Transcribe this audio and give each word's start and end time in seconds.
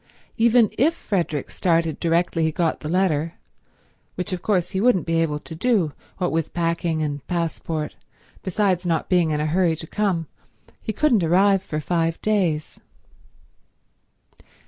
Even 0.35 0.71
if 0.79 0.95
Frederick 0.95 1.51
started 1.51 1.99
directly 1.99 2.41
he 2.41 2.51
got 2.51 2.79
the 2.79 2.89
letter, 2.89 3.35
which 4.15 4.33
of 4.33 4.41
course 4.41 4.71
he 4.71 4.81
wouldn't 4.81 5.05
be 5.05 5.21
able 5.21 5.37
to 5.37 5.53
do, 5.53 5.93
what 6.17 6.31
with 6.31 6.55
packing 6.55 7.03
and 7.03 7.23
passport, 7.27 7.95
besides 8.41 8.83
not 8.83 9.09
being 9.09 9.29
in 9.29 9.39
a 9.39 9.45
hurry 9.45 9.75
to 9.75 9.85
come, 9.85 10.25
he 10.81 10.91
couldn't 10.91 11.21
arrive 11.23 11.61
for 11.61 11.79
five 11.79 12.19
days. 12.23 12.79